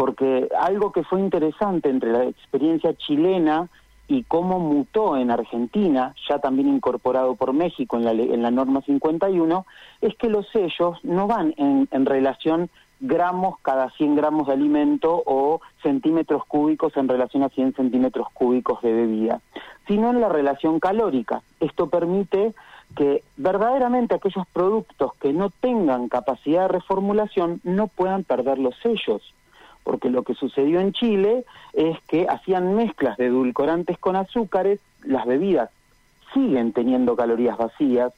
porque 0.00 0.48
algo 0.58 0.92
que 0.92 1.04
fue 1.04 1.20
interesante 1.20 1.90
entre 1.90 2.10
la 2.10 2.24
experiencia 2.24 2.94
chilena 2.94 3.68
y 4.08 4.22
cómo 4.22 4.58
mutó 4.58 5.18
en 5.18 5.30
Argentina, 5.30 6.14
ya 6.26 6.38
también 6.38 6.68
incorporado 6.68 7.34
por 7.34 7.52
México 7.52 7.98
en 7.98 8.06
la, 8.06 8.12
en 8.12 8.40
la 8.40 8.50
norma 8.50 8.80
51, 8.80 9.66
es 10.00 10.16
que 10.16 10.30
los 10.30 10.48
sellos 10.54 10.98
no 11.02 11.26
van 11.26 11.52
en, 11.58 11.86
en 11.90 12.06
relación 12.06 12.70
gramos 13.00 13.58
cada 13.60 13.90
100 13.90 14.14
gramos 14.14 14.46
de 14.46 14.52
alimento 14.52 15.22
o 15.26 15.60
centímetros 15.82 16.44
cúbicos 16.46 16.96
en 16.96 17.08
relación 17.08 17.42
a 17.42 17.48
100 17.48 17.74
centímetros 17.74 18.28
cúbicos 18.32 18.82
de 18.82 18.92
bebida, 18.92 19.40
sino 19.88 20.10
en 20.10 20.20
la 20.20 20.28
relación 20.28 20.80
calórica. 20.80 21.42
Esto 21.58 21.88
permite 21.88 22.54
que 22.94 23.22
verdaderamente 23.36 24.14
aquellos 24.14 24.46
productos 24.48 25.14
que 25.14 25.32
no 25.32 25.50
tengan 25.50 26.08
capacidad 26.08 26.62
de 26.62 26.68
reformulación 26.68 27.60
no 27.64 27.86
puedan 27.88 28.24
perder 28.24 28.58
los 28.58 28.76
sellos 28.82 29.34
porque 29.82 30.10
lo 30.10 30.22
que 30.22 30.34
sucedió 30.34 30.78
en 30.78 30.92
Chile 30.92 31.44
es 31.72 31.98
que 32.02 32.26
hacían 32.28 32.74
mezclas 32.74 33.16
de 33.16 33.26
edulcorantes 33.26 33.98
con 33.98 34.14
azúcares, 34.14 34.78
las 35.02 35.26
bebidas 35.26 35.70
siguen 36.32 36.72
teniendo 36.72 37.16
calorías 37.16 37.56
vacías, 37.56 38.12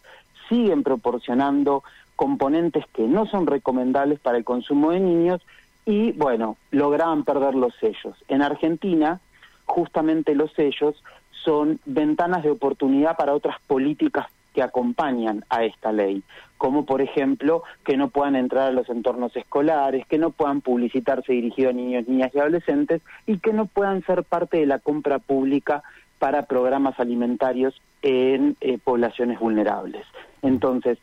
siguen 0.48 0.82
proporcionando 0.82 1.82
componentes 2.16 2.84
que 2.92 3.02
no 3.02 3.26
son 3.26 3.46
recomendables 3.46 4.20
para 4.20 4.38
el 4.38 4.44
consumo 4.44 4.90
de 4.90 5.00
niños 5.00 5.40
y, 5.84 6.12
bueno, 6.12 6.56
lograban 6.70 7.24
perder 7.24 7.54
los 7.54 7.74
sellos. 7.76 8.16
En 8.28 8.42
Argentina, 8.42 9.20
justamente 9.64 10.34
los 10.34 10.52
sellos 10.52 11.02
son 11.30 11.80
ventanas 11.84 12.42
de 12.42 12.50
oportunidad 12.50 13.16
para 13.16 13.34
otras 13.34 13.56
políticas 13.66 14.26
que 14.54 14.62
acompañan 14.62 15.44
a 15.48 15.64
esta 15.64 15.92
ley, 15.92 16.22
como 16.58 16.84
por 16.84 17.00
ejemplo 17.00 17.62
que 17.84 17.96
no 17.96 18.08
puedan 18.08 18.36
entrar 18.36 18.68
a 18.68 18.72
los 18.72 18.88
entornos 18.90 19.34
escolares, 19.34 20.06
que 20.06 20.18
no 20.18 20.30
puedan 20.30 20.60
publicitarse 20.60 21.32
dirigido 21.32 21.70
a 21.70 21.72
niños, 21.72 22.06
niñas 22.06 22.32
y 22.34 22.38
adolescentes 22.38 23.00
y 23.26 23.38
que 23.38 23.52
no 23.52 23.66
puedan 23.66 24.04
ser 24.04 24.24
parte 24.24 24.58
de 24.58 24.66
la 24.66 24.78
compra 24.78 25.18
pública 25.18 25.82
para 26.18 26.42
programas 26.42 27.00
alimentarios 27.00 27.80
en 28.02 28.56
eh, 28.60 28.78
poblaciones 28.78 29.40
vulnerables. 29.40 30.06
Entonces, 30.42 30.98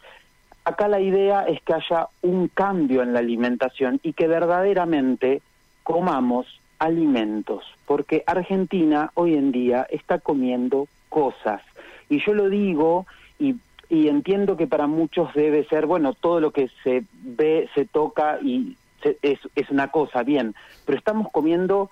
acá 0.63 0.87
la 0.87 0.99
idea 0.99 1.43
es 1.43 1.61
que 1.61 1.73
haya 1.73 2.07
un 2.21 2.47
cambio 2.47 3.01
en 3.01 3.13
la 3.13 3.19
alimentación 3.19 3.99
y 4.03 4.13
que 4.13 4.27
verdaderamente 4.27 5.41
comamos 5.83 6.45
alimentos, 6.77 7.63
porque 7.85 8.23
Argentina 8.25 9.11
hoy 9.15 9.35
en 9.35 9.51
día 9.51 9.85
está 9.89 10.19
comiendo 10.19 10.87
cosas. 11.09 11.61
Y 12.09 12.23
yo 12.25 12.33
lo 12.33 12.49
digo 12.49 13.05
y, 13.37 13.55
entiendo 13.89 14.55
que 14.55 14.67
para 14.67 14.87
muchos 14.87 15.33
debe 15.33 15.65
ser, 15.65 15.87
bueno, 15.87 16.13
todo 16.13 16.39
lo 16.39 16.51
que 16.51 16.69
se 16.83 17.03
ve, 17.23 17.67
se 17.73 17.85
toca 17.85 18.39
y 18.41 18.77
es, 19.01 19.39
es 19.55 19.69
una 19.71 19.87
cosa, 19.87 20.23
bien, 20.23 20.53
pero 20.85 20.97
estamos 20.97 21.31
comiendo 21.31 21.89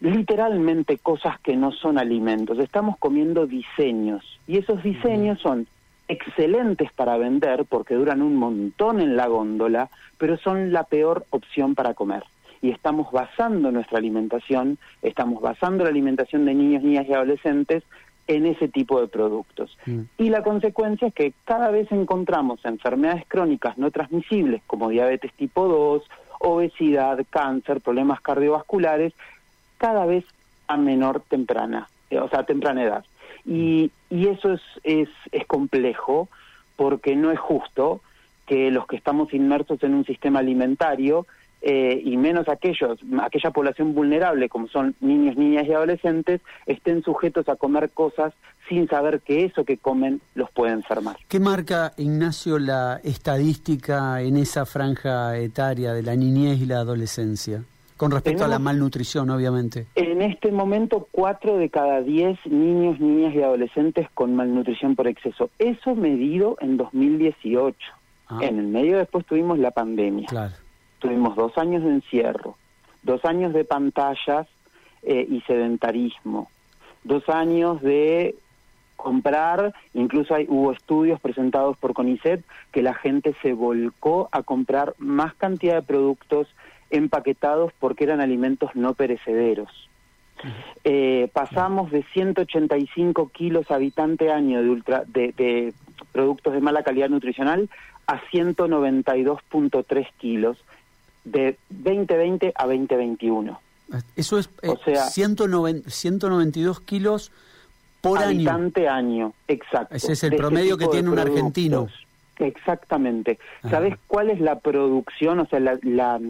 literalmente 0.00 0.98
cosas 0.98 1.38
que 1.40 1.56
no 1.56 1.72
son 1.72 1.98
alimentos, 1.98 2.58
estamos 2.58 2.96
comiendo 2.98 3.46
diseños 3.46 4.24
y 4.46 4.56
esos 4.56 4.82
diseños 4.82 5.40
son 5.40 5.66
excelentes 6.08 6.90
para 6.92 7.16
vender 7.18 7.64
porque 7.66 7.94
duran 7.94 8.22
un 8.22 8.36
montón 8.36 9.00
en 9.00 9.16
la 9.16 9.26
góndola, 9.26 9.90
pero 10.16 10.36
son 10.38 10.72
la 10.72 10.84
peor 10.84 11.26
opción 11.30 11.74
para 11.74 11.94
comer. 11.94 12.24
Y 12.60 12.70
estamos 12.70 13.12
basando 13.12 13.70
nuestra 13.70 13.98
alimentación, 13.98 14.78
estamos 15.02 15.40
basando 15.40 15.84
la 15.84 15.90
alimentación 15.90 16.44
de 16.44 16.54
niños, 16.54 16.82
niñas 16.82 17.06
y 17.08 17.12
adolescentes 17.12 17.84
en 18.26 18.46
ese 18.46 18.68
tipo 18.68 19.00
de 19.00 19.08
productos. 19.08 19.76
Mm. 19.86 20.02
Y 20.18 20.30
la 20.30 20.42
consecuencia 20.42 21.08
es 21.08 21.14
que 21.14 21.32
cada 21.44 21.70
vez 21.70 21.90
encontramos 21.92 22.64
enfermedades 22.64 23.24
crónicas 23.28 23.78
no 23.78 23.90
transmisibles 23.90 24.62
como 24.66 24.88
diabetes 24.90 25.32
tipo 25.34 25.66
2, 25.66 26.02
obesidad, 26.40 27.18
cáncer, 27.30 27.80
problemas 27.80 28.20
cardiovasculares, 28.20 29.12
cada 29.78 30.04
vez 30.06 30.24
a 30.66 30.76
menor 30.76 31.22
temprana, 31.28 31.88
eh, 32.10 32.18
o 32.18 32.28
sea, 32.28 32.40
a 32.40 32.46
temprana 32.46 32.84
edad. 32.84 33.04
Y, 33.48 33.90
y 34.10 34.26
eso 34.26 34.52
es, 34.52 34.60
es, 35.32 35.46
complejo 35.46 36.28
porque 36.76 37.16
no 37.16 37.30
es 37.30 37.38
justo 37.38 38.02
que 38.46 38.70
los 38.70 38.86
que 38.86 38.96
estamos 38.96 39.32
inmersos 39.32 39.82
en 39.82 39.94
un 39.94 40.04
sistema 40.04 40.40
alimentario 40.40 41.26
eh, 41.62 42.00
y 42.04 42.18
menos 42.18 42.46
aquellos, 42.48 42.98
aquella 43.22 43.50
población 43.50 43.94
vulnerable 43.94 44.50
como 44.50 44.68
son 44.68 44.94
niños, 45.00 45.36
niñas 45.36 45.66
y 45.66 45.72
adolescentes, 45.72 46.42
estén 46.66 47.02
sujetos 47.02 47.48
a 47.48 47.56
comer 47.56 47.88
cosas 47.90 48.34
sin 48.68 48.86
saber 48.86 49.20
que 49.20 49.46
eso 49.46 49.64
que 49.64 49.78
comen 49.78 50.20
los 50.34 50.50
puede 50.50 50.74
enfermar. 50.74 51.16
¿Qué 51.26 51.40
marca, 51.40 51.94
Ignacio, 51.96 52.58
la 52.58 53.00
estadística 53.02 54.20
en 54.20 54.36
esa 54.36 54.66
franja 54.66 55.38
etaria 55.38 55.94
de 55.94 56.02
la 56.02 56.14
niñez 56.14 56.60
y 56.60 56.66
la 56.66 56.80
adolescencia? 56.80 57.64
Con 57.98 58.12
respecto 58.12 58.44
a 58.44 58.48
la 58.48 58.60
malnutrición, 58.60 59.28
obviamente. 59.28 59.88
En 59.96 60.22
este 60.22 60.52
momento, 60.52 61.08
cuatro 61.10 61.56
de 61.56 61.68
cada 61.68 62.00
diez 62.00 62.38
niños, 62.46 63.00
niñas 63.00 63.34
y 63.34 63.42
adolescentes 63.42 64.08
con 64.14 64.36
malnutrición 64.36 64.94
por 64.94 65.08
exceso. 65.08 65.50
Eso 65.58 65.96
medido 65.96 66.56
en 66.60 66.76
2018. 66.76 67.76
Ah. 68.28 68.38
En 68.42 68.60
el 68.60 68.68
medio 68.68 68.98
después 68.98 69.26
tuvimos 69.26 69.58
la 69.58 69.72
pandemia. 69.72 70.28
Claro. 70.28 70.54
Tuvimos 71.00 71.34
dos 71.34 71.58
años 71.58 71.82
de 71.82 71.90
encierro, 71.90 72.56
dos 73.02 73.24
años 73.24 73.52
de 73.52 73.64
pantallas 73.64 74.46
eh, 75.02 75.26
y 75.28 75.40
sedentarismo, 75.40 76.50
dos 77.02 77.28
años 77.28 77.82
de 77.82 78.36
comprar, 78.94 79.74
incluso 79.94 80.34
hay, 80.34 80.46
hubo 80.48 80.72
estudios 80.72 81.20
presentados 81.20 81.76
por 81.78 81.94
CONICET 81.94 82.44
que 82.72 82.82
la 82.82 82.94
gente 82.94 83.34
se 83.42 83.54
volcó 83.54 84.28
a 84.32 84.42
comprar 84.42 84.94
más 84.98 85.34
cantidad 85.34 85.76
de 85.76 85.82
productos 85.82 86.48
empaquetados 86.90 87.72
porque 87.78 88.04
eran 88.04 88.20
alimentos 88.20 88.70
no 88.74 88.94
perecederos. 88.94 89.70
Eh, 90.84 91.28
pasamos 91.32 91.90
de 91.90 92.04
185 92.12 93.30
kilos 93.30 93.70
habitante 93.72 94.30
año 94.30 94.62
de, 94.62 94.68
ultra, 94.70 95.02
de, 95.06 95.32
de 95.36 95.74
productos 96.12 96.52
de 96.52 96.60
mala 96.60 96.84
calidad 96.84 97.08
nutricional 97.08 97.68
a 98.06 98.20
192.3 98.30 100.06
kilos 100.18 100.58
de 101.24 101.58
2020 101.70 102.52
a 102.54 102.64
2021. 102.66 103.60
Eso 104.16 104.38
es 104.38 104.48
eh, 104.62 104.68
O 104.68 104.76
sea- 104.78 105.06
190 105.06 105.90
192 105.90 106.80
kilos 106.80 107.32
por 108.00 108.18
año. 108.18 108.28
habitante 108.28 108.88
año. 108.88 109.32
exacto. 109.48 109.94
Ese 109.96 110.12
es 110.12 110.22
el 110.22 110.34
ese 110.34 110.36
promedio 110.38 110.78
que 110.78 110.86
tiene 110.86 111.10
un 111.10 111.18
argentino. 111.18 111.88
Exactamente. 112.38 113.38
Ajá. 113.62 113.70
¿Sabes 113.70 113.94
cuál 114.06 114.30
es 114.30 114.40
la 114.40 114.60
producción, 114.60 115.40
o 115.40 115.46
sea, 115.46 115.58
la, 115.58 115.76
la, 115.82 116.20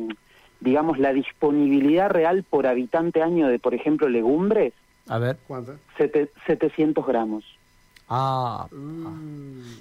digamos, 0.60 0.98
la 0.98 1.12
disponibilidad 1.12 2.10
real 2.10 2.44
por 2.48 2.66
habitante 2.66 3.22
año 3.22 3.48
de, 3.48 3.58
por 3.58 3.74
ejemplo, 3.74 4.08
legumbres? 4.08 4.72
A 5.08 5.18
ver. 5.18 5.38
¿Cuánto? 5.46 5.76
Sete- 5.96 6.30
700 6.46 7.06
gramos. 7.06 7.44
Ah, 8.10 8.66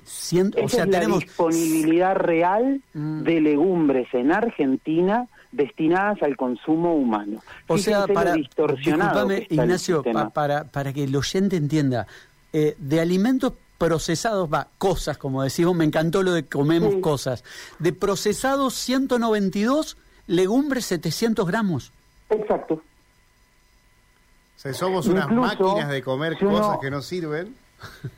cien- 0.05 0.53
Esa 0.55 0.65
o 0.65 0.69
sea, 0.69 0.84
es 0.84 0.89
la 0.89 1.00
tenemos 1.00 1.19
disponibilidad 1.22 2.15
real 2.15 2.81
Mm. 2.93 3.22
de 3.24 3.41
legumbres 3.41 4.13
en 4.13 4.31
Argentina 4.31 5.27
destinadas 5.51 6.22
al 6.22 6.36
consumo 6.36 6.93
humano. 6.96 7.41
O 7.67 7.77
sea, 7.77 8.01
Fíjense 8.05 8.13
para, 8.13 8.36
Ignacio, 9.50 10.03
pa- 10.03 10.29
para, 10.29 10.63
para 10.65 10.91
que 10.93 11.05
el 11.05 11.15
oyente 11.15 11.55
entienda, 11.55 12.05
eh, 12.53 12.75
de 12.77 13.00
alimentos 13.00 13.53
procesados, 13.77 14.51
va, 14.51 14.67
cosas, 14.77 15.17
como 15.17 15.43
decimos, 15.43 15.75
me 15.75 15.86
encantó 15.86 16.24
lo 16.24 16.34
de 16.34 16.43
comemos 16.46 16.96
Sí. 16.96 17.01
cosas, 17.01 17.43
de 17.79 17.93
procesados 17.93 18.74
192, 18.74 19.98
legumbres 20.27 20.86
700 20.86 21.46
gramos. 21.48 21.91
Exacto. 22.29 22.75
O 22.75 24.60
sea, 24.60 24.74
somos 24.74 25.07
unas 25.07 25.25
Incluso, 25.25 25.63
máquinas 25.63 25.89
de 25.89 26.01
comer 26.01 26.38
si 26.38 26.46
uno- 26.46 26.57
cosas 26.60 26.77
que 26.79 26.89
no 26.91 27.01
sirven. 27.01 27.55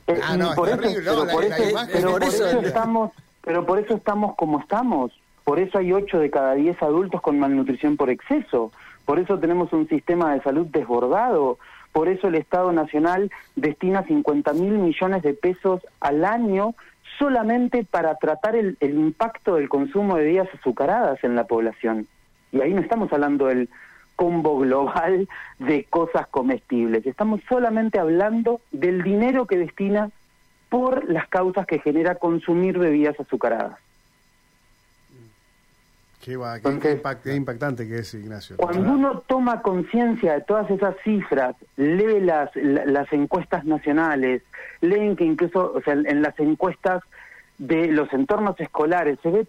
Eh, 0.08 0.20
Ah, 0.24 0.38
no, 0.38 0.54
por 0.56 0.70
es 0.70 0.74
eso- 0.76 0.82
terrible, 0.84 1.04
pero 1.04 1.16
no, 1.18 1.26
la- 1.26 1.34
por 1.34 1.44
la 1.50 1.58
eso- 1.58 1.70
imagen- 1.70 1.90
pero 1.94 2.12
por 2.12 2.20
por 2.22 2.30
eso- 2.30 2.48
eso 2.48 2.60
estamos, 2.62 3.12
pero 3.44 3.66
por 3.66 3.80
eso 3.80 3.94
estamos 3.96 4.36
como 4.36 4.60
estamos. 4.60 5.12
Por 5.44 5.60
eso 5.60 5.78
hay 5.80 5.92
8 5.92 6.20
de 6.20 6.30
cada 6.30 6.54
10 6.54 6.82
adultos 6.82 7.22
con 7.22 7.40
malnutrición 7.40 7.98
por 7.98 8.10
exceso. 8.10 8.72
Por 9.06 9.20
eso 9.20 9.38
tenemos 9.40 9.74
un 9.74 9.88
sistema 9.90 10.34
de 10.34 10.42
salud 10.44 10.68
desbordado. 10.68 11.58
Por 11.92 12.08
eso 12.08 12.28
el 12.28 12.36
Estado 12.36 12.72
Nacional 12.72 13.32
destina 13.56 14.04
50 14.06 14.54
mil 14.54 14.74
millones 14.78 15.24
de 15.24 15.34
pesos 15.34 15.82
al 16.00 16.24
año 16.24 16.76
solamente 17.20 17.84
para 17.84 18.16
tratar 18.16 18.56
el, 18.56 18.78
el 18.80 18.96
impacto 18.96 19.56
del 19.56 19.70
consumo 19.70 20.16
de 20.16 20.24
bebidas 20.24 20.50
azucaradas 20.56 21.24
en 21.24 21.36
la 21.36 21.44
población. 21.44 22.08
Y 22.52 22.62
ahí 22.62 22.74
no 22.74 22.82
estamos 22.82 23.14
hablando 23.14 23.46
del 23.46 23.70
combo 24.16 24.58
global 24.60 25.28
de 25.60 25.84
cosas 25.86 26.28
comestibles. 26.28 27.06
Estamos 27.06 27.42
solamente 27.48 28.00
hablando 28.00 28.62
del 28.72 29.04
dinero 29.04 29.46
que 29.46 29.58
destina 29.58 30.10
por 30.70 31.10
las 31.10 31.28
causas 31.28 31.66
que 31.66 31.80
genera 31.80 32.16
consumir 32.16 32.78
bebidas 32.78 33.20
azucaradas. 33.20 33.78
Qué, 36.30 36.38
va, 36.38 36.60
qué- 36.60 36.68
Entonces- 36.70 36.96
qué 36.96 37.02
impact- 37.04 37.22
qué 37.24 37.36
impactante 37.36 37.88
que 37.88 37.98
es, 38.00 38.14
Ignacio. 38.14 38.58
Cuando 38.58 38.92
uno 38.94 39.24
toma 39.26 39.64
conciencia 39.64 40.34
de 40.34 40.42
todas 40.42 40.70
esas 40.70 40.96
cifras, 41.04 41.56
lee 41.76 42.20
las, 42.20 42.56
la- 42.56 42.86
las 42.86 43.12
encuestas 43.12 43.66
nacionales, 43.66 44.44
leen 44.82 45.16
que 45.16 45.24
incluso 45.26 45.74
o 45.76 45.82
sea, 45.82 45.94
en 45.94 46.22
las 46.22 46.40
encuestas 46.40 47.02
de 47.58 47.88
los 47.88 48.14
entornos 48.14 48.60
escolares 48.60 49.18
se 49.24 49.30
ve 49.32 49.48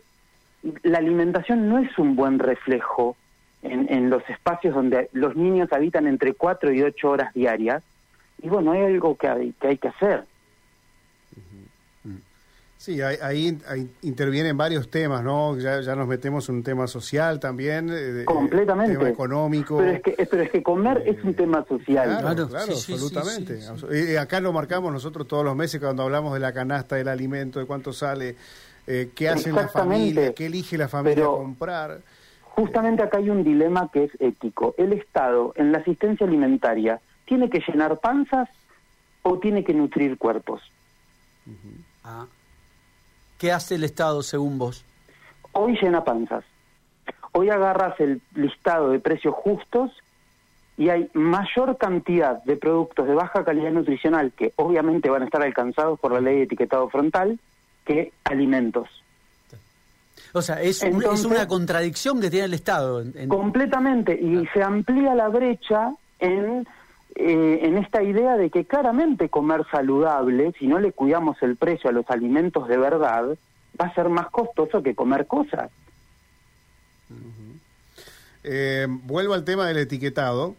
la 0.82 0.98
alimentación 0.98 1.68
no 1.68 1.78
es 1.78 1.96
un 1.98 2.16
buen 2.16 2.38
reflejo 2.38 3.16
en, 3.62 3.86
en 3.92 4.08
los 4.10 4.22
espacios 4.30 4.74
donde 4.74 5.08
los 5.12 5.36
niños 5.36 5.72
habitan 5.72 6.06
entre 6.06 6.32
4 6.34 6.72
y 6.72 6.82
8 6.82 7.10
horas 7.10 7.32
diarias. 7.34 7.82
Y 8.42 8.48
bueno, 8.48 8.72
hay 8.72 8.82
algo 8.84 9.16
que 9.16 9.28
hay 9.28 9.52
que, 9.60 9.68
hay 9.68 9.76
que 9.78 9.88
hacer. 9.88 10.24
Sí, 12.80 13.02
ahí, 13.02 13.58
ahí- 13.68 13.90
intervienen 14.00 14.56
varios 14.56 14.88
temas, 14.90 15.22
¿no? 15.22 15.54
Ya, 15.58 15.82
ya 15.82 15.94
nos 15.94 16.08
metemos 16.08 16.48
en 16.48 16.54
un 16.54 16.62
tema 16.62 16.86
social 16.86 17.38
también, 17.38 17.90
eh, 17.90 17.92
de- 17.92 18.24
Completamente. 18.24 18.96
tema 18.96 19.10
económico. 19.10 19.76
Pero 19.76 19.90
es 19.90 20.02
que, 20.02 20.26
pero 20.30 20.42
es 20.44 20.50
que 20.50 20.62
comer 20.62 21.02
es 21.04 21.22
un 21.22 21.34
tema 21.34 21.62
social. 21.68 22.08
Claro, 22.08 22.20
Claro, 22.22 22.48
claro, 22.48 22.66
sí, 22.72 22.72
sí, 22.72 22.80
sí, 22.80 22.92
absolutamente. 22.94 23.60
sí, 23.60 23.86
eh, 24.14 24.18
acá 24.18 24.40
lo 24.40 24.54
marcamos 24.54 24.90
nosotros 24.94 25.28
todos 25.28 25.44
los 25.44 25.54
meses 25.54 25.78
cuando 25.78 26.04
hablamos 26.04 26.32
de 26.32 26.40
la 26.40 26.54
canasta 26.54 26.96
del 26.96 27.08
alimento, 27.08 27.58
de 27.60 27.66
cuánto 27.66 27.92
sale, 27.92 28.36
eh, 28.86 29.10
qué 29.14 29.28
hace 29.28 29.52
la 29.52 29.68
familia, 29.68 30.32
qué 30.32 30.46
elige 30.46 30.78
la 30.78 30.88
familia 30.88 31.16
Pero- 31.16 31.36
comprar. 31.36 32.00
Justamente 32.44 33.02
acá 33.02 33.18
hay 33.18 33.28
un 33.28 33.44
dilema 33.44 33.90
que 33.92 34.04
es 34.04 34.10
ético. 34.20 34.74
El 34.78 34.94
Estado, 34.94 35.52
en 35.56 35.70
la 35.70 35.78
asistencia 35.80 36.26
alimentaria, 36.26 36.98
¿tiene 37.26 37.50
que 37.50 37.60
llenar 37.60 38.00
panzas 38.00 38.48
o 39.20 39.38
tiene 39.38 39.64
que 39.64 39.74
nutrir 39.74 40.16
cuerpos? 40.16 40.62
Ah. 42.04 42.24
¿Qué 43.40 43.50
hace 43.52 43.76
el 43.76 43.84
Estado 43.84 44.22
según 44.22 44.58
vos? 44.58 44.84
Hoy 45.52 45.74
llena 45.80 46.04
panzas. 46.04 46.44
Hoy 47.32 47.48
agarras 47.48 47.98
el 47.98 48.20
listado 48.34 48.90
de 48.90 49.00
precios 49.00 49.34
justos 49.34 49.90
y 50.76 50.90
hay 50.90 51.08
mayor 51.14 51.78
cantidad 51.78 52.42
de 52.44 52.56
productos 52.56 53.06
de 53.08 53.14
baja 53.14 53.42
calidad 53.42 53.70
nutricional 53.70 54.32
que 54.36 54.52
obviamente 54.56 55.08
van 55.08 55.22
a 55.22 55.24
estar 55.24 55.42
alcanzados 55.42 55.98
por 55.98 56.12
la 56.12 56.20
ley 56.20 56.36
de 56.36 56.42
etiquetado 56.42 56.90
frontal 56.90 57.40
que 57.86 58.12
alimentos. 58.24 58.88
O 60.34 60.42
sea, 60.42 60.60
es, 60.60 60.82
un- 60.82 61.02
es 61.02 61.24
una 61.24 61.48
contradicción 61.48 62.20
que 62.20 62.28
tiene 62.28 62.44
el 62.44 62.54
Estado. 62.54 63.00
en- 63.00 63.14
en- 63.16 63.28
Completamente, 63.30 64.12
y 64.20 64.46
se 64.52 64.62
amplía 64.62 65.14
la 65.14 65.28
brecha 65.28 65.94
en, 66.18 66.68
eh, 67.20 67.66
en 67.66 67.76
esta 67.76 68.02
idea 68.02 68.36
de 68.36 68.48
que 68.50 68.64
claramente 68.64 69.28
comer 69.28 69.66
saludable, 69.70 70.54
si 70.58 70.66
no 70.66 70.78
le 70.78 70.92
cuidamos 70.92 71.36
el 71.42 71.56
precio 71.56 71.90
a 71.90 71.92
los 71.92 72.08
alimentos 72.08 72.66
de 72.66 72.78
verdad, 72.78 73.36
va 73.78 73.86
a 73.86 73.94
ser 73.94 74.08
más 74.08 74.30
costoso 74.30 74.82
que 74.82 74.94
comer 74.94 75.26
cosas. 75.26 75.70
Eh, 78.42 78.86
vuelvo 78.88 79.34
al 79.34 79.44
tema 79.44 79.66
del 79.66 79.76
etiquetado. 79.76 80.54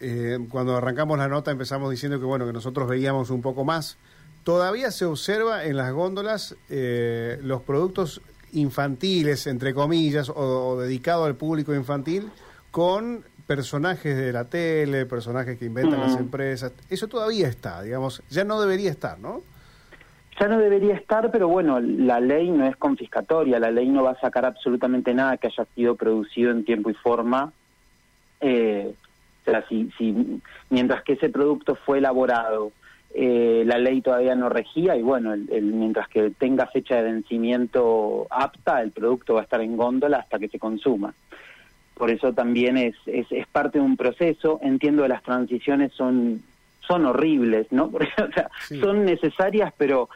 Eh, 0.00 0.38
cuando 0.50 0.76
arrancamos 0.76 1.18
la 1.18 1.28
nota 1.28 1.50
empezamos 1.50 1.90
diciendo 1.90 2.18
que 2.18 2.24
bueno 2.24 2.46
que 2.46 2.52
nosotros 2.52 2.88
veíamos 2.88 3.30
un 3.30 3.42
poco 3.42 3.64
más. 3.64 3.96
Todavía 4.42 4.90
se 4.90 5.04
observa 5.04 5.64
en 5.64 5.76
las 5.76 5.92
góndolas 5.92 6.56
eh, 6.70 7.38
los 7.42 7.62
productos 7.62 8.20
infantiles, 8.52 9.46
entre 9.46 9.74
comillas, 9.74 10.28
o, 10.28 10.34
o 10.34 10.80
dedicado 10.80 11.24
al 11.24 11.36
público 11.36 11.72
infantil, 11.72 12.30
con 12.72 13.22
personajes 13.50 14.16
de 14.16 14.32
la 14.32 14.44
tele, 14.44 15.06
personajes 15.06 15.58
que 15.58 15.64
inventan 15.64 15.98
las 15.98 16.16
empresas. 16.16 16.72
Eso 16.88 17.08
todavía 17.08 17.48
está, 17.48 17.82
digamos, 17.82 18.22
ya 18.30 18.44
no 18.44 18.60
debería 18.60 18.92
estar, 18.92 19.18
¿no? 19.18 19.40
Ya 20.38 20.46
no 20.46 20.56
debería 20.56 20.94
estar, 20.94 21.32
pero 21.32 21.48
bueno, 21.48 21.80
la 21.80 22.20
ley 22.20 22.48
no 22.48 22.64
es 22.68 22.76
confiscatoria, 22.76 23.58
la 23.58 23.72
ley 23.72 23.88
no 23.88 24.04
va 24.04 24.12
a 24.12 24.20
sacar 24.20 24.44
absolutamente 24.44 25.12
nada 25.14 25.36
que 25.36 25.48
haya 25.48 25.66
sido 25.74 25.96
producido 25.96 26.52
en 26.52 26.64
tiempo 26.64 26.90
y 26.90 26.94
forma. 26.94 27.52
Eh, 28.40 28.94
o 29.42 29.50
sea, 29.50 29.66
si, 29.68 29.90
si, 29.98 30.40
mientras 30.68 31.02
que 31.02 31.14
ese 31.14 31.28
producto 31.28 31.74
fue 31.74 31.98
elaborado 31.98 32.70
eh, 33.12 33.64
la 33.66 33.78
ley 33.78 34.00
todavía 34.00 34.36
no 34.36 34.48
regía 34.48 34.94
y 34.94 35.02
bueno, 35.02 35.34
el, 35.34 35.62
mientras 35.72 36.06
que 36.08 36.30
tenga 36.30 36.68
fecha 36.68 36.94
de 36.96 37.02
vencimiento 37.02 38.28
apta, 38.30 38.80
el 38.82 38.92
producto 38.92 39.34
va 39.34 39.40
a 39.40 39.42
estar 39.42 39.60
en 39.60 39.76
góndola 39.76 40.18
hasta 40.18 40.38
que 40.38 40.48
se 40.48 40.60
consuma. 40.60 41.12
Por 42.00 42.10
eso 42.10 42.32
también 42.32 42.78
es, 42.78 42.94
es, 43.04 43.26
es 43.30 43.46
parte 43.46 43.78
de 43.78 43.84
un 43.84 43.98
proceso. 43.98 44.58
Entiendo 44.62 45.02
que 45.02 45.10
las 45.10 45.22
transiciones 45.22 45.92
son, 45.92 46.42
son 46.80 47.04
horribles, 47.04 47.66
¿no? 47.70 47.90
o 47.92 48.32
sea, 48.32 48.48
son 48.80 49.04
necesarias, 49.04 49.70
pero 49.76 50.08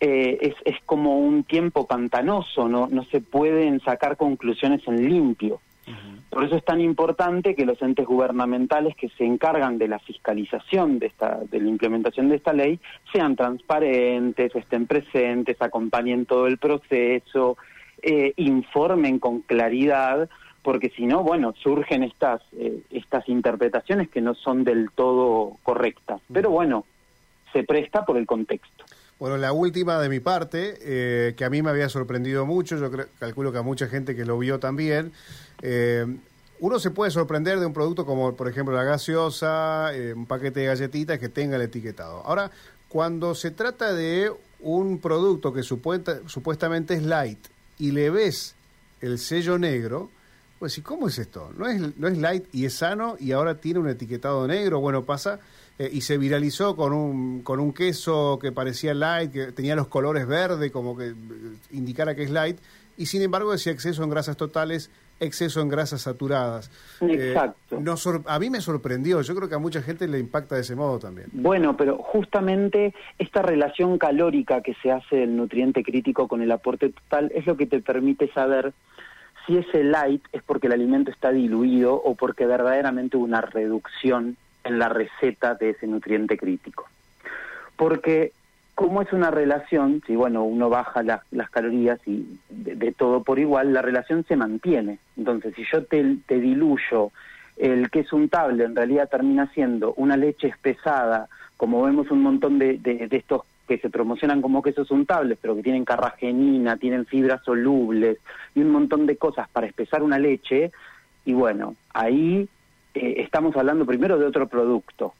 eh, 0.00 0.36
es, 0.42 0.54
es 0.66 0.76
como 0.84 1.18
un 1.18 1.44
tiempo 1.44 1.86
pantanoso, 1.86 2.68
¿no? 2.68 2.88
No 2.88 3.04
se 3.04 3.22
pueden 3.22 3.80
sacar 3.80 4.18
conclusiones 4.18 4.86
en 4.86 5.08
limpio. 5.08 5.62
Por 6.28 6.44
eso 6.44 6.56
es 6.56 6.64
tan 6.64 6.82
importante 6.82 7.54
que 7.54 7.64
los 7.64 7.80
entes 7.80 8.04
gubernamentales 8.06 8.94
que 8.94 9.08
se 9.08 9.24
encargan 9.24 9.78
de 9.78 9.88
la 9.88 10.00
fiscalización 10.00 10.98
de 10.98 11.06
esta, 11.06 11.38
de 11.50 11.58
la 11.58 11.70
implementación 11.70 12.28
de 12.28 12.36
esta 12.36 12.52
ley, 12.52 12.78
sean 13.14 13.34
transparentes, 13.34 14.54
estén 14.54 14.86
presentes, 14.86 15.56
acompañen 15.62 16.26
todo 16.26 16.48
el 16.48 16.58
proceso, 16.58 17.56
eh, 18.02 18.34
informen 18.36 19.18
con 19.18 19.40
claridad, 19.40 20.28
porque 20.64 20.90
si 20.90 21.06
no, 21.06 21.22
bueno, 21.22 21.54
surgen 21.62 22.02
estas, 22.02 22.42
eh, 22.58 22.80
estas 22.90 23.28
interpretaciones 23.28 24.08
que 24.08 24.20
no 24.20 24.34
son 24.34 24.64
del 24.64 24.90
todo 24.92 25.58
correctas. 25.62 26.20
Pero 26.32 26.50
bueno, 26.50 26.84
se 27.52 27.62
presta 27.62 28.04
por 28.04 28.16
el 28.16 28.26
contexto. 28.26 28.84
Bueno, 29.18 29.36
la 29.36 29.52
última 29.52 30.00
de 30.00 30.08
mi 30.08 30.18
parte, 30.20 30.76
eh, 30.80 31.34
que 31.36 31.44
a 31.44 31.50
mí 31.50 31.62
me 31.62 31.70
había 31.70 31.88
sorprendido 31.88 32.46
mucho, 32.46 32.76
yo 32.76 32.90
calculo 33.18 33.52
que 33.52 33.58
a 33.58 33.62
mucha 33.62 33.86
gente 33.86 34.16
que 34.16 34.24
lo 34.24 34.38
vio 34.38 34.58
también, 34.58 35.12
eh, 35.62 36.04
uno 36.60 36.78
se 36.78 36.90
puede 36.90 37.10
sorprender 37.10 37.60
de 37.60 37.66
un 37.66 37.72
producto 37.72 38.06
como, 38.06 38.34
por 38.34 38.48
ejemplo, 38.48 38.74
la 38.74 38.84
gaseosa, 38.84 39.94
eh, 39.94 40.14
un 40.14 40.26
paquete 40.26 40.60
de 40.60 40.66
galletitas 40.66 41.18
que 41.18 41.28
tenga 41.28 41.56
el 41.56 41.62
etiquetado. 41.62 42.22
Ahora, 42.24 42.50
cuando 42.88 43.34
se 43.34 43.50
trata 43.50 43.92
de 43.92 44.32
un 44.60 44.98
producto 44.98 45.52
que 45.52 45.62
supuestamente 45.62 46.94
es 46.94 47.02
light 47.02 47.46
y 47.78 47.92
le 47.92 48.10
ves 48.10 48.56
el 49.00 49.18
sello 49.18 49.58
negro, 49.58 50.10
pues 50.64 50.78
¿y 50.78 50.80
cómo 50.80 51.08
es 51.08 51.18
esto? 51.18 51.52
¿No 51.58 51.68
es, 51.68 51.98
no 51.98 52.08
es 52.08 52.16
light 52.16 52.46
y 52.50 52.64
es 52.64 52.72
sano 52.72 53.16
y 53.20 53.32
ahora 53.32 53.56
tiene 53.56 53.80
un 53.80 53.88
etiquetado 53.90 54.46
negro? 54.46 54.80
Bueno, 54.80 55.04
pasa 55.04 55.38
eh, 55.78 55.90
y 55.92 56.00
se 56.00 56.16
viralizó 56.16 56.74
con 56.74 56.94
un, 56.94 57.42
con 57.42 57.60
un 57.60 57.74
queso 57.74 58.38
que 58.40 58.50
parecía 58.50 58.94
light, 58.94 59.30
que 59.30 59.52
tenía 59.52 59.76
los 59.76 59.88
colores 59.88 60.26
verde, 60.26 60.70
como 60.70 60.96
que 60.96 61.08
eh, 61.08 61.14
indicara 61.72 62.14
que 62.14 62.22
es 62.22 62.30
light, 62.30 62.56
y 62.96 63.04
sin 63.04 63.20
embargo 63.20 63.52
decía 63.52 63.74
exceso 63.74 64.04
en 64.04 64.08
grasas 64.08 64.38
totales, 64.38 64.90
exceso 65.20 65.60
en 65.60 65.68
grasas 65.68 66.00
saturadas. 66.00 66.70
Eh, 67.02 67.34
Exacto. 67.34 67.78
a 68.24 68.38
mí 68.38 68.48
me 68.48 68.62
sorprendió, 68.62 69.20
yo 69.20 69.34
creo 69.34 69.50
que 69.50 69.56
a 69.56 69.58
mucha 69.58 69.82
gente 69.82 70.08
le 70.08 70.18
impacta 70.18 70.54
de 70.54 70.62
ese 70.62 70.74
modo 70.74 70.98
también. 70.98 71.28
Bueno, 71.32 71.76
pero 71.76 71.98
justamente 71.98 72.94
esta 73.18 73.42
relación 73.42 73.98
calórica 73.98 74.62
que 74.62 74.72
se 74.82 74.90
hace 74.90 75.16
del 75.16 75.36
nutriente 75.36 75.82
crítico 75.82 76.26
con 76.26 76.40
el 76.40 76.50
aporte 76.50 76.88
total 76.88 77.30
es 77.34 77.44
lo 77.44 77.58
que 77.58 77.66
te 77.66 77.80
permite 77.80 78.32
saber 78.32 78.72
si 79.46 79.58
ese 79.58 79.84
light 79.84 80.24
es 80.32 80.42
porque 80.42 80.66
el 80.66 80.72
alimento 80.72 81.10
está 81.10 81.30
diluido 81.30 81.94
o 81.94 82.14
porque 82.14 82.46
verdaderamente 82.46 83.16
hubo 83.16 83.24
una 83.24 83.40
reducción 83.40 84.36
en 84.64 84.78
la 84.78 84.88
receta 84.88 85.54
de 85.54 85.70
ese 85.70 85.86
nutriente 85.86 86.36
crítico. 86.36 86.86
Porque 87.76 88.32
como 88.74 89.02
es 89.02 89.12
una 89.12 89.30
relación, 89.30 90.02
si 90.06 90.16
bueno, 90.16 90.44
uno 90.44 90.68
baja 90.68 91.02
las 91.02 91.50
calorías 91.50 92.00
y 92.06 92.38
de, 92.48 92.92
todo 92.92 93.22
por 93.22 93.38
igual, 93.38 93.72
la 93.72 93.82
relación 93.82 94.24
se 94.26 94.36
mantiene. 94.36 94.98
Entonces, 95.16 95.54
si 95.54 95.64
yo 95.70 95.84
te, 95.84 96.02
diluyo 96.28 97.12
el 97.56 97.90
queso 97.90 98.16
untable, 98.16 98.64
en 98.64 98.74
realidad 98.74 99.08
termina 99.08 99.50
siendo 99.52 99.94
una 99.94 100.16
leche 100.16 100.48
espesada, 100.48 101.28
como 101.56 101.82
vemos 101.82 102.10
un 102.10 102.22
montón 102.22 102.58
de, 102.58 102.78
de 102.78 103.08
estos 103.12 103.42
que 103.66 103.78
se 103.78 103.90
promocionan 103.90 104.42
como 104.42 104.62
quesos 104.62 104.90
untables, 104.90 105.38
pero 105.40 105.56
que 105.56 105.62
tienen 105.62 105.84
carragenina, 105.84 106.76
tienen 106.76 107.06
fibras 107.06 107.42
solubles 107.44 108.18
y 108.54 108.60
un 108.60 108.70
montón 108.70 109.06
de 109.06 109.16
cosas 109.16 109.48
para 109.48 109.66
espesar 109.66 110.02
una 110.02 110.18
leche, 110.18 110.70
y 111.24 111.32
bueno, 111.32 111.74
ahí 111.92 112.48
eh, 112.94 113.14
estamos 113.18 113.56
hablando 113.56 113.86
primero 113.86 114.18
de 114.18 114.26
otro 114.26 114.46
producto. 114.46 115.14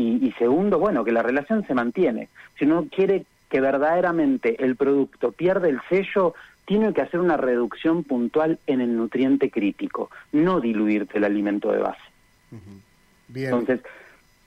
Y, 0.00 0.32
segundo, 0.38 0.78
bueno, 0.78 1.02
que 1.02 1.10
la 1.10 1.24
relación 1.24 1.66
se 1.66 1.74
mantiene. 1.74 2.28
Si 2.56 2.64
uno 2.64 2.86
quiere 2.88 3.24
que 3.50 3.60
verdaderamente 3.60 4.62
el 4.64 4.76
producto 4.76 5.32
pierda 5.32 5.68
el 5.68 5.80
sello, 5.88 6.34
tiene 6.66 6.92
que 6.92 7.02
hacer 7.02 7.18
una 7.18 7.36
reducción 7.36 8.04
puntual 8.04 8.60
en 8.68 8.80
el 8.80 8.96
nutriente 8.96 9.50
crítico, 9.50 10.08
no 10.30 10.60
diluirte 10.60 11.18
el 11.18 11.24
alimento 11.24 11.72
de 11.72 11.78
base. 11.78 12.00
Entonces, 13.34 13.80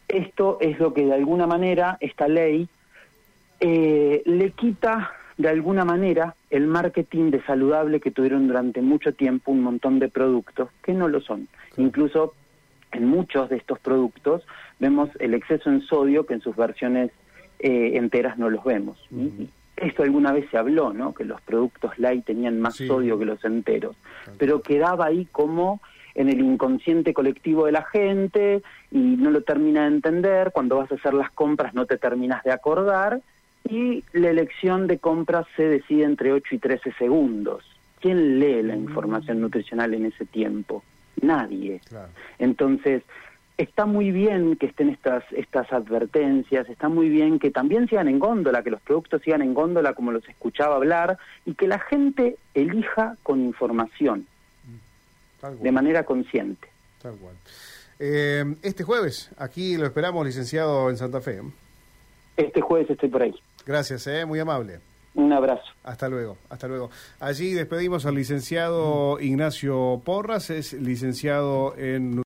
esto 0.07 0.57
es 0.61 0.79
lo 0.79 0.93
que 0.93 1.05
de 1.05 1.15
alguna 1.15 1.47
manera 1.47 1.97
esta 1.99 2.29
ley 2.29 2.69
eh, 3.61 4.23
le 4.25 4.51
quita 4.51 5.11
de 5.37 5.47
alguna 5.47 5.85
manera 5.85 6.35
el 6.49 6.67
marketing 6.67 7.29
de 7.29 7.43
saludable 7.43 7.99
que 7.99 8.11
tuvieron 8.11 8.47
durante 8.47 8.81
mucho 8.81 9.13
tiempo 9.13 9.51
un 9.51 9.61
montón 9.61 9.99
de 9.99 10.09
productos 10.09 10.69
que 10.83 10.93
no 10.93 11.07
lo 11.07 11.21
son. 11.21 11.47
Incluso 11.77 12.33
en 12.91 13.05
muchos 13.05 13.49
de 13.49 13.57
estos 13.57 13.79
productos 13.79 14.43
vemos 14.79 15.09
el 15.19 15.35
exceso 15.35 15.69
en 15.69 15.81
sodio 15.81 16.25
que 16.25 16.33
en 16.33 16.41
sus 16.41 16.55
versiones 16.55 17.11
eh, 17.59 17.91
enteras 17.95 18.37
no 18.39 18.49
los 18.49 18.63
vemos. 18.63 18.97
Esto 19.77 20.03
alguna 20.03 20.31
vez 20.31 20.49
se 20.49 20.57
habló, 20.57 20.91
¿no? 20.93 21.13
Que 21.13 21.23
los 21.23 21.39
productos 21.41 21.97
light 21.97 22.25
tenían 22.25 22.59
más 22.59 22.75
sodio 22.75 23.17
que 23.17 23.25
los 23.25 23.43
enteros, 23.45 23.95
pero 24.37 24.61
quedaba 24.61 25.05
ahí 25.05 25.27
como 25.31 25.81
en 26.15 26.29
el 26.29 26.41
inconsciente 26.41 27.13
colectivo 27.13 27.65
de 27.67 27.71
la 27.71 27.83
gente 27.83 28.63
y 28.91 28.97
no 28.97 29.29
lo 29.29 29.43
termina 29.43 29.83
de 29.83 29.95
entender, 29.95 30.51
cuando 30.51 30.77
vas 30.77 30.91
a 30.91 30.95
hacer 30.95 31.13
las 31.13 31.31
compras 31.31 31.73
no 31.73 31.85
te 31.85 31.97
terminas 31.97 32.43
de 32.43 32.51
acordar 32.51 33.21
y 33.69 34.03
la 34.13 34.29
elección 34.29 34.87
de 34.87 34.99
compras 34.99 35.45
se 35.55 35.63
decide 35.63 36.03
entre 36.03 36.33
8 36.33 36.55
y 36.55 36.57
13 36.59 36.93
segundos. 36.93 37.63
¿Quién 37.99 38.39
lee 38.39 38.63
la 38.63 38.75
mm. 38.75 38.83
información 38.83 39.41
nutricional 39.41 39.93
en 39.93 40.07
ese 40.07 40.25
tiempo? 40.25 40.83
nadie. 41.21 41.81
Entonces, 42.39 43.03
está 43.57 43.85
muy 43.85 44.11
bien 44.11 44.55
que 44.55 44.67
estén 44.67 44.89
estas, 44.89 45.23
estas 45.31 45.71
advertencias, 45.71 46.67
está 46.69 46.89
muy 46.89 47.09
bien 47.09 47.39
que 47.39 47.51
también 47.51 47.87
sigan 47.87 48.07
en 48.07 48.19
góndola, 48.19 48.63
que 48.63 48.71
los 48.71 48.81
productos 48.81 49.21
sigan 49.21 49.41
en 49.41 49.53
góndola 49.53 49.93
como 49.93 50.11
los 50.11 50.27
escuchaba 50.27 50.75
hablar 50.75 51.17
y 51.45 51.53
que 51.53 51.67
la 51.67 51.79
gente 51.79 52.37
elija 52.53 53.17
con 53.23 53.41
información, 53.41 54.27
de 55.61 55.71
manera 55.71 56.03
consciente. 56.03 56.67
Tal 57.01 57.15
cual. 57.15 57.35
Eh, 57.99 58.55
este 58.63 58.83
jueves, 58.83 59.31
aquí 59.37 59.77
lo 59.77 59.85
esperamos, 59.85 60.25
licenciado 60.25 60.89
en 60.89 60.97
Santa 60.97 61.21
Fe. 61.21 61.41
Este 62.35 62.61
jueves 62.61 62.89
estoy 62.89 63.09
por 63.09 63.21
ahí. 63.21 63.35
Gracias, 63.65 64.07
eh, 64.07 64.25
muy 64.25 64.39
amable. 64.39 64.79
Un 65.13 65.33
abrazo. 65.33 65.63
Hasta 65.83 66.07
luego, 66.07 66.37
hasta 66.49 66.67
luego. 66.67 66.89
Allí 67.19 67.53
despedimos 67.53 68.05
al 68.05 68.15
licenciado 68.15 69.19
Ignacio 69.19 70.01
Porras, 70.05 70.49
es 70.49 70.71
licenciado 70.73 71.75
en 71.77 72.15